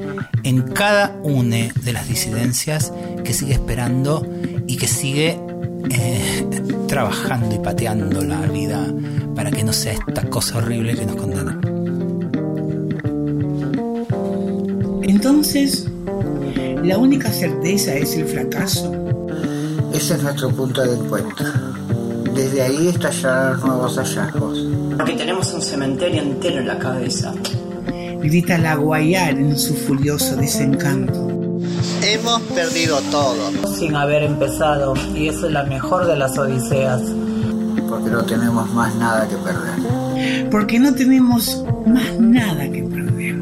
[0.43, 2.93] en cada una de las disidencias
[3.25, 4.27] que sigue esperando
[4.67, 5.39] y que sigue
[5.91, 6.47] eh,
[6.89, 8.87] trabajando y pateando la vida
[9.35, 11.61] para que no sea esta cosa horrible que nos condena.
[15.03, 15.87] Entonces,
[16.83, 18.93] la única certeza es el fracaso.
[19.93, 21.47] Ese es nuestro punto de encuentro.
[22.35, 24.67] Desde ahí estallarán nuevos hallazgos.
[24.97, 27.33] Porque tenemos un cementerio entero en la cabeza.
[28.25, 31.29] Grita la Guayar en su furioso desencanto.
[32.03, 33.53] Hemos perdido todo.
[33.77, 37.03] Sin haber empezado, y eso es la mejor de las odiseas.
[37.87, 40.49] Porque no tenemos más nada que perder.
[40.51, 43.41] Porque no tenemos más nada que perder.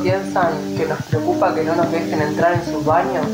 [0.00, 3.26] piensan que nos preocupa que no nos dejen entrar en sus baños?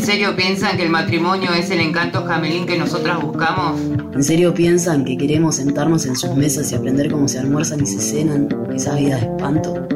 [0.00, 3.78] ¿En serio piensan que el matrimonio es el encanto jamelín que nosotras buscamos?
[4.14, 7.86] ¿En serio piensan que queremos sentarnos en sus mesas y aprender cómo se almuerzan y
[7.86, 8.48] se cenan?
[8.74, 9.86] Esa vida de espanto.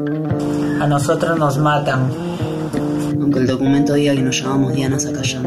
[0.78, 2.10] A nosotros nos matan.
[3.18, 5.44] Aunque el documento diga que nos llamamos Diana Zacayán.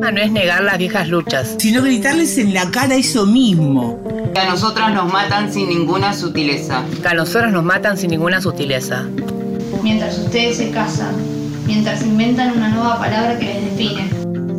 [0.00, 1.56] No es negar las viejas luchas.
[1.58, 4.02] Sino gritarles en la cara eso mismo.
[4.32, 6.82] Que a nosotras nos matan sin ninguna sutileza.
[7.02, 9.04] Que a nosotros nos matan sin ninguna sutileza.
[9.82, 11.35] Mientras ustedes se casan,
[11.66, 14.10] mientras inventan una nueva palabra que les define.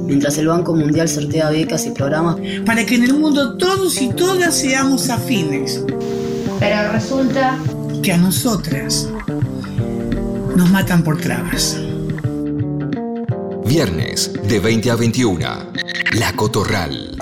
[0.06, 2.38] Mientras el Banco Mundial sortea becas y programas.
[2.66, 5.84] Para que en el mundo todos y todas seamos afines.
[6.60, 7.58] Pero resulta
[8.02, 9.10] que a nosotras
[10.56, 11.78] nos matan por trabas.
[13.66, 15.46] Viernes de 20 a 21.
[16.14, 17.17] La Cotorral.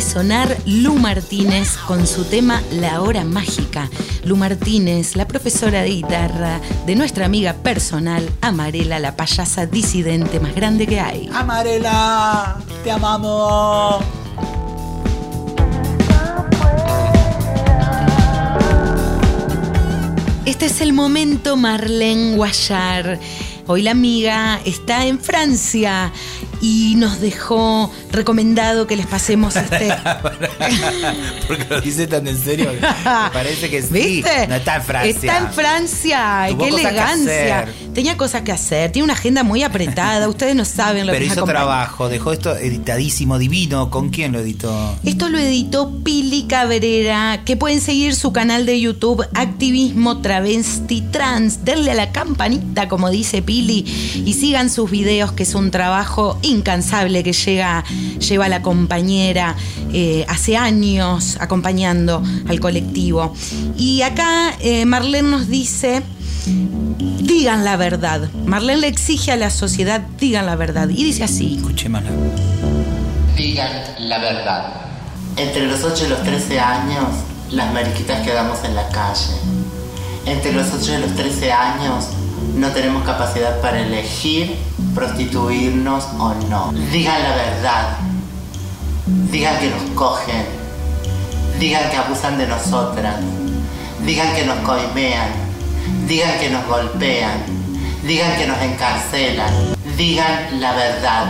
[0.00, 3.88] Sonar Lu Martínez con su tema La Hora Mágica.
[4.24, 10.54] Lu Martínez, la profesora de guitarra de nuestra amiga personal, Amarela, la payasa disidente más
[10.54, 11.28] grande que hay.
[11.32, 14.04] Amarela, te amamos.
[20.44, 23.18] Este es el momento Marlene Guayar.
[23.66, 26.10] Hoy la amiga está en Francia
[26.60, 29.88] y nos dejó recomendado que les pasemos este.
[31.48, 32.70] Porque lo dice tan en serio.
[32.72, 33.88] me parece que sí.
[33.92, 34.46] ¿Viste?
[34.48, 35.10] No está en Francia.
[35.10, 36.46] Está en Francia.
[36.50, 37.68] Tuvo Qué elegancia.
[37.94, 38.92] Tenía cosas que hacer.
[38.92, 40.28] Tiene una agenda muy apretada.
[40.38, 43.90] Ustedes no saben lo Pero que hizo trabajo, dejó esto editadísimo, divino.
[43.90, 44.96] ¿Con quién lo editó?
[45.04, 51.64] Esto lo editó Pili Cabrera, que pueden seguir su canal de YouTube Activismo Travesti Trans.
[51.64, 53.84] Denle a la campanita, como dice Pili,
[54.24, 57.84] y sigan sus videos, que es un trabajo incansable que llega,
[58.18, 59.56] lleva la compañera
[59.92, 63.34] eh, hace años acompañando al colectivo.
[63.76, 66.02] Y acá eh, Marlene nos dice.
[67.20, 68.30] Digan la verdad.
[68.46, 70.88] Marlene le exige a la sociedad, digan la verdad.
[70.88, 71.56] Y dice así.
[71.56, 72.10] Escuchémosla.
[73.36, 73.70] Digan
[74.00, 74.72] la verdad.
[75.36, 77.04] Entre los 8 y los 13 años,
[77.50, 79.36] las mariquitas quedamos en la calle.
[80.26, 82.06] Entre los 8 y los 13 años,
[82.56, 84.56] no tenemos capacidad para elegir
[84.98, 86.72] prostituirnos o no.
[86.90, 87.98] Digan la verdad.
[89.30, 90.44] Digan que nos cogen.
[91.60, 93.14] Digan que abusan de nosotras.
[94.04, 95.28] Digan que nos coimean.
[96.08, 97.38] Digan que nos golpean.
[98.02, 99.54] Digan que nos encarcelan.
[99.96, 101.26] Digan la verdad.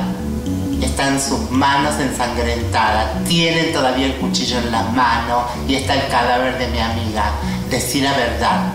[0.81, 3.23] Está en sus manos ensangrentadas.
[3.25, 7.33] Tienen todavía el cuchillo en la mano y está el cadáver de mi amiga.
[7.69, 8.73] Decí la verdad.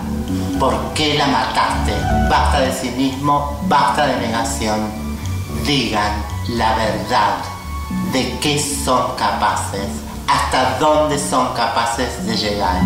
[0.58, 1.92] ¿Por qué la mataste?
[2.30, 4.90] Basta de cinismo, basta de negación.
[5.66, 7.36] Digan la verdad.
[8.12, 9.88] ¿De qué son capaces?
[10.28, 12.80] ¿Hasta dónde son capaces de llegar?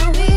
[0.00, 0.29] my.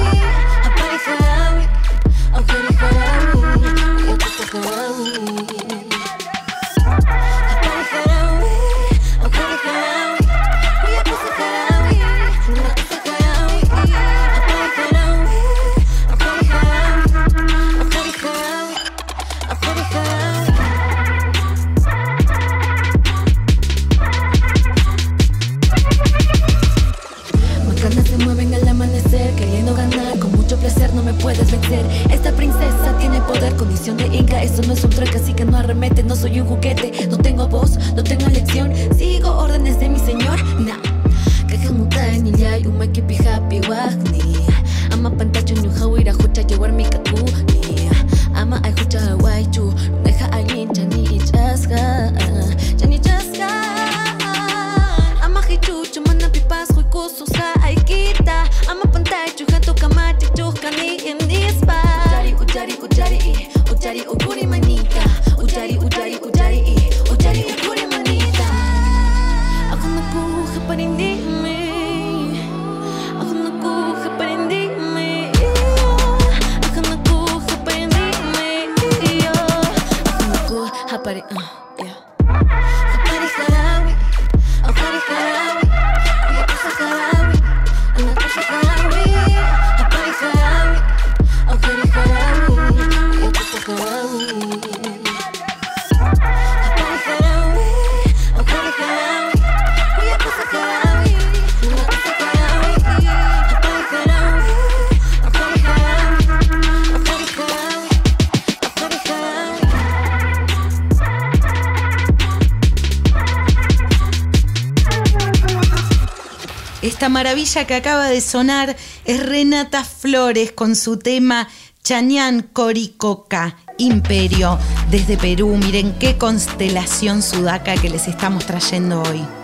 [116.83, 118.75] Esta maravilla que acaba de sonar
[119.05, 121.47] es Renata Flores con su tema
[121.81, 124.59] Chañán Coricoca, Imperio,
[124.91, 125.55] desde Perú.
[125.55, 129.42] Miren qué constelación sudaca que les estamos trayendo hoy.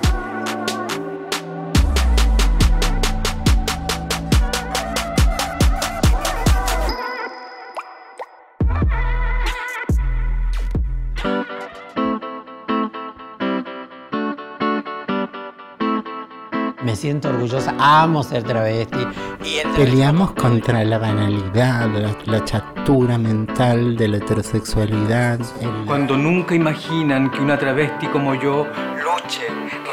[17.09, 18.99] Siento orgullosa, amo ser travesti.
[19.75, 25.39] Peleamos contra la banalidad, la, la chatura mental de la heterosexualidad.
[25.59, 28.67] el- Cuando nunca imaginan que una travesti como yo
[29.03, 29.41] luche,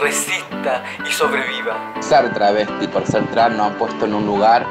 [0.03, 1.95] resista y sobreviva.
[2.01, 4.67] Ser travesti por ser trans nos han puesto en un lugar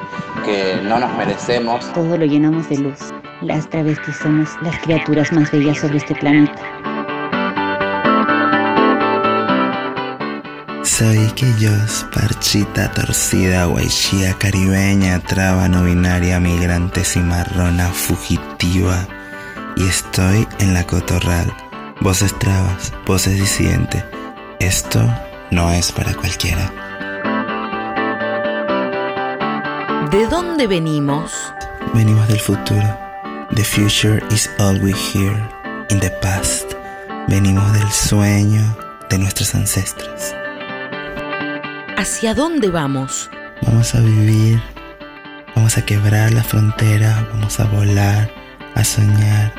[0.45, 1.91] que no nos merecemos.
[1.93, 2.99] Todo lo llenamos de luz.
[3.41, 6.61] Las travestis somos las criaturas más bellas sobre este planeta.
[10.85, 19.07] Soy Quillos, parchita torcida, guaychía caribeña, traba no binaria, migrante cimarrona, fugitiva.
[19.75, 21.51] Y estoy en la cotorral.
[22.01, 24.03] Voces trabas, voces disidentes.
[24.59, 25.01] Esto
[25.49, 26.71] no es para cualquiera.
[30.11, 31.33] ¿De dónde venimos?
[31.95, 32.97] Venimos del futuro.
[33.55, 35.33] The future is all we hear.
[35.89, 36.73] In the past.
[37.27, 38.77] Venimos del sueño
[39.09, 40.35] de nuestros ancestros.
[41.97, 43.29] ¿Hacia dónde vamos?
[43.61, 44.61] Vamos a vivir,
[45.55, 48.29] vamos a quebrar la frontera, vamos a volar,
[48.75, 49.53] a soñar,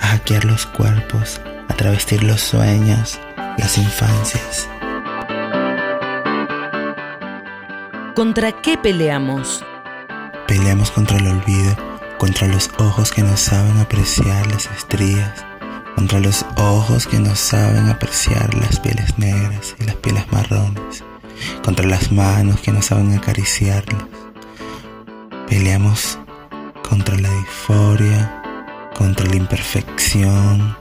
[0.00, 1.38] a hackear los cuerpos,
[1.68, 3.20] a travestir los sueños,
[3.58, 4.70] las infancias.
[8.14, 9.62] ¿Contra qué peleamos?
[10.48, 11.76] Peleamos contra el olvido,
[12.16, 15.44] contra los ojos que no saben apreciar las estrías,
[15.94, 21.04] contra los ojos que no saben apreciar las pieles negras y las pieles marrones,
[21.64, 24.02] contra las manos que no saben acariciarlas.
[25.48, 26.18] Peleamos
[26.88, 28.42] contra la disforia,
[28.96, 30.76] contra la imperfección,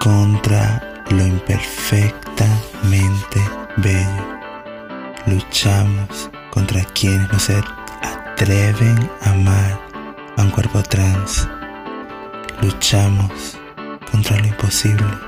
[0.00, 3.40] contra lo imperfectamente
[3.76, 4.38] bello.
[5.26, 7.62] Luchamos contra quienes no se
[8.02, 9.80] atreven a amar
[10.36, 11.48] a un cuerpo trans.
[12.62, 13.56] Luchamos
[14.10, 15.27] contra lo imposible.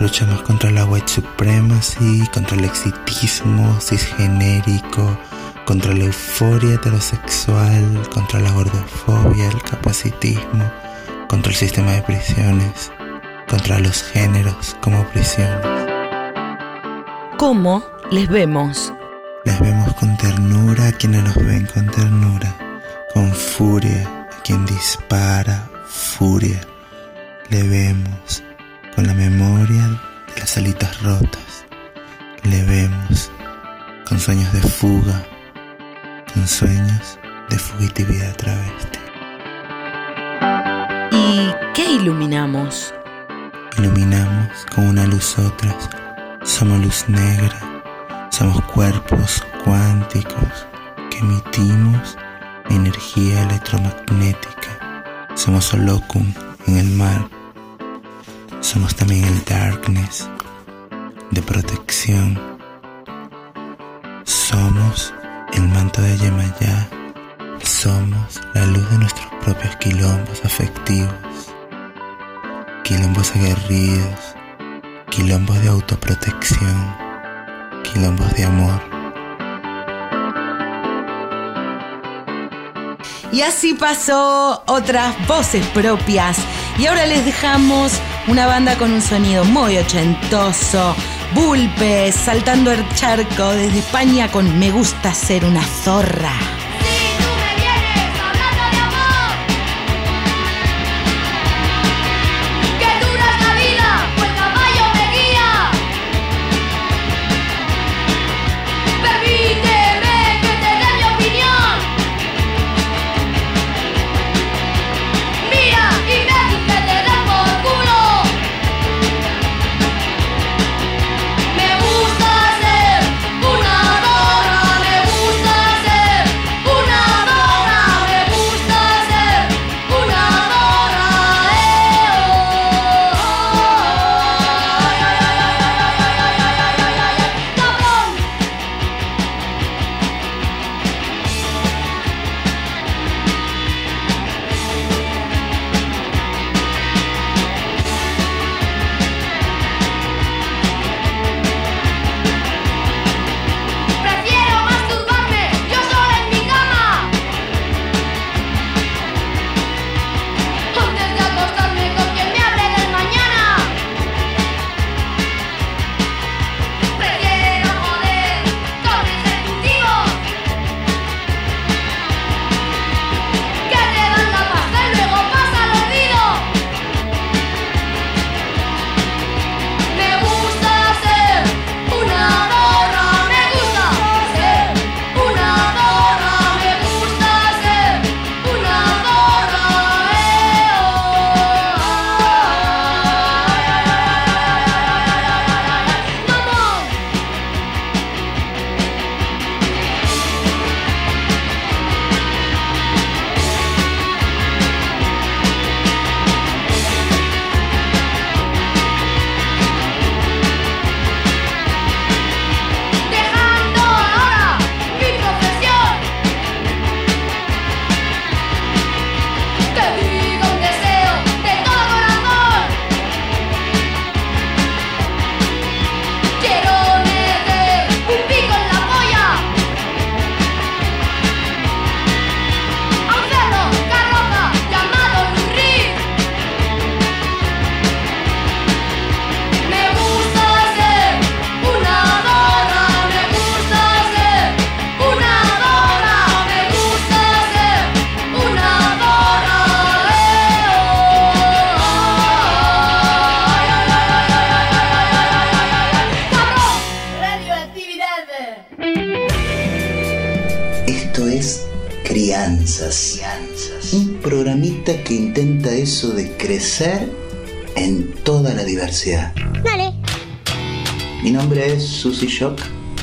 [0.00, 5.16] Luchamos contra la white supremacy, contra el exitismo cisgenérico,
[5.64, 10.68] contra la euforia heterosexual, contra la gordofobia, el capacitismo,
[11.28, 12.90] contra el sistema de prisiones,
[13.48, 15.64] contra los géneros como prisiones.
[17.38, 18.92] ¿Cómo les vemos?
[19.44, 22.52] Les vemos con ternura a quienes nos ven con ternura,
[23.12, 26.60] con furia a quien dispara furia.
[27.50, 28.42] Le vemos
[28.94, 29.88] con la memoria
[30.34, 31.64] de las alitas rotas.
[32.42, 33.30] Le vemos
[34.08, 35.24] con sueños de fuga,
[36.32, 37.18] con sueños
[37.48, 38.98] de fugitividad travesti.
[41.10, 42.94] ¿Y qué iluminamos?
[43.78, 45.88] Iluminamos con una luz otras.
[46.42, 47.60] Somos luz negra.
[48.30, 50.66] Somos cuerpos cuánticos
[51.10, 52.16] que emitimos
[52.70, 55.32] energía electromagnética.
[55.34, 56.32] Somos holocum
[56.66, 57.33] en el mar.
[58.64, 60.26] Somos también el darkness
[61.30, 62.40] de protección.
[64.24, 65.12] Somos
[65.52, 66.88] el manto de Yemayá.
[67.62, 71.12] Somos la luz de nuestros propios quilombos afectivos.
[72.84, 74.34] Quilombos aguerridos.
[75.10, 76.96] Quilombos de autoprotección.
[77.82, 78.93] Quilombos de amor.
[83.34, 86.38] Y así pasó otras voces propias.
[86.78, 87.92] Y ahora les dejamos
[88.28, 90.94] una banda con un sonido muy ochentoso.
[91.34, 96.53] Bulpes, saltando el charco desde España con Me gusta ser una zorra.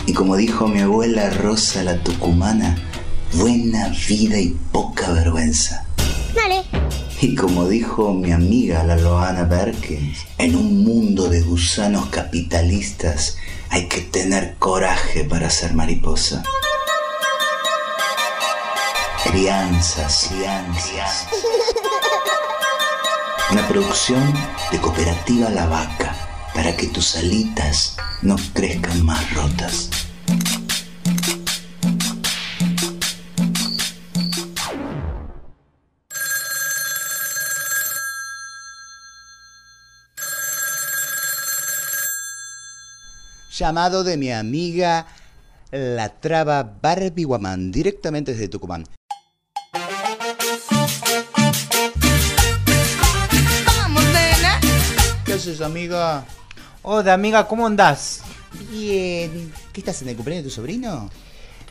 [0.05, 2.77] Y como dijo mi abuela Rosa la Tucumana,
[3.33, 5.87] buena vida y poca vergüenza.
[6.35, 6.63] Dale.
[7.19, 13.37] Y como dijo mi amiga la Loana Perkins, en un mundo de gusanos capitalistas
[13.69, 16.43] hay que tener coraje para ser mariposa.
[19.23, 21.27] Crianzas, crianzas.
[23.51, 24.31] Una producción
[24.71, 26.15] de Cooperativa La Vaca
[26.53, 29.89] para que tus alitas no crezcan más rotas.
[43.51, 45.05] Llamado de mi amiga
[45.71, 48.85] la traba Barbie Guamán, directamente desde Tucumán.
[53.65, 54.59] Vamos, nena.
[55.25, 56.25] ¿Qué haces, amiga?
[56.83, 58.23] Hola, amiga, ¿cómo andás?
[58.71, 59.53] Bien.
[59.71, 61.11] ¿Qué estás en el cumpleaños de tu sobrino?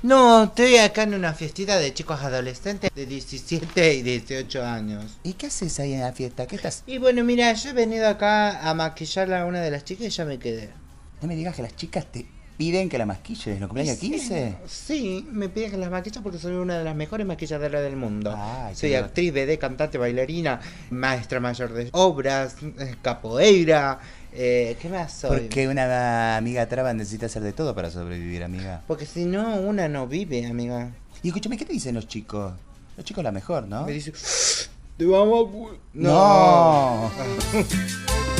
[0.05, 5.19] No, estoy acá en una fiestita de chicos adolescentes de 17 y 18 años.
[5.25, 6.47] ¿Y qué haces ahí en la fiesta?
[6.47, 6.85] ¿Qué estás?
[6.87, 10.11] Y bueno, mira, yo he venido acá a maquillar a una de las chicas y
[10.11, 10.71] ya me quedé.
[11.21, 12.25] No me digas que las chicas te
[12.57, 13.59] piden que la maquilles.
[13.59, 14.59] ¿No cumpleaños 15?
[14.69, 18.33] Sí, me piden que las maquilles porque soy una de las mejores maquilladoras del mundo.
[18.37, 23.99] Ay, soy actriz, BD, cantante, bailarina, maestra mayor de obras, eh, capoeira.
[24.33, 25.41] Eh, ¿Qué más soy?
[25.41, 28.83] Porque una amiga traba necesita hacer de todo para sobrevivir, amiga.
[28.87, 30.91] Porque si no, una no vive, amiga.
[31.23, 32.53] Y escúchame, ¿qué te dicen los chicos?
[32.97, 33.85] Los chicos la mejor, ¿no?
[33.87, 34.13] Me dice,
[34.97, 35.53] te vamos a...
[35.53, 35.71] cu-".
[35.95, 37.11] No.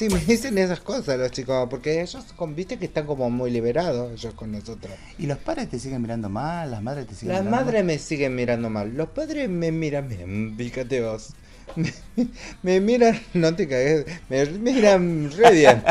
[0.00, 3.50] Sí, me dicen esas cosas los chicos, porque ellos, con- viste que están como muy
[3.50, 4.94] liberados ellos con nosotros.
[5.18, 6.70] ¿Y los padres te siguen mirando mal?
[6.70, 10.08] ¿Las madres te siguen Las mirando madres me siguen mirando mal, los padres me miran
[10.08, 11.34] bien, fíjate vos.
[11.76, 11.92] Me,
[12.62, 15.84] me miran, no te cagues, me miran re bien.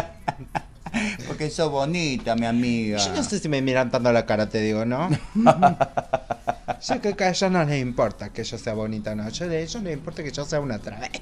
[1.28, 2.97] Porque sos bonita, mi amiga.
[2.97, 5.07] Yo no sé si me miran tanto a la cara, te digo, ¿no?
[6.82, 9.30] Yo creo que a ellos no les importa que yo sea bonita, no.
[9.30, 11.22] Yo, a ellos les importa que yo sea una travesti.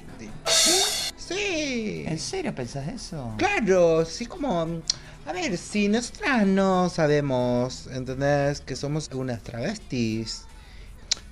[1.28, 2.04] Sí.
[2.06, 3.34] ¿En serio pensás eso?
[3.36, 4.66] Claro, sí como...
[5.26, 8.62] A ver, si nosotras no sabemos, ¿entendés?
[8.62, 10.44] Que somos unas travestis.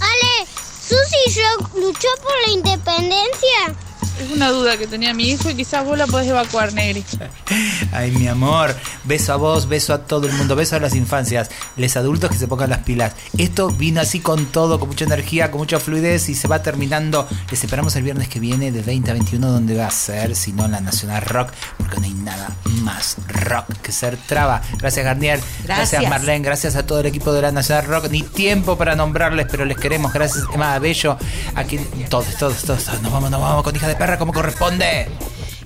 [0.00, 0.46] Ale,
[0.80, 3.89] Susy Rock luchó por la independencia.
[4.20, 7.04] Es una duda que tenía mi hijo y quizás vos la podés evacuar, Negri.
[7.92, 11.50] Ay, mi amor, beso a vos, beso a todo el mundo, beso a las infancias,
[11.76, 13.14] les adultos que se pongan las pilas.
[13.38, 17.26] Esto vino así con todo, con mucha energía, con mucha fluidez y se va terminando.
[17.50, 20.52] Les esperamos el viernes que viene de 20 a 21, donde va a ser, si
[20.52, 22.50] no, en la Nacional Rock, porque no hay nada
[22.82, 24.60] más rock que ser traba.
[24.78, 25.40] Gracias, Garnier.
[25.64, 26.08] Gracias.
[26.08, 26.44] Marlene.
[26.44, 28.10] Gracias a todo el equipo de la Nacional Rock.
[28.10, 30.12] Ni tiempo para nombrarles, pero les queremos.
[30.12, 31.16] Gracias, Emma Bello.
[31.54, 33.02] Aquí, todos, todos, todos.
[33.02, 35.08] Nos vamos, nos vamos con hija de como corresponde.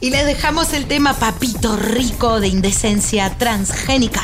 [0.01, 4.23] Y les dejamos el tema Papito Rico de Indecencia Transgénica.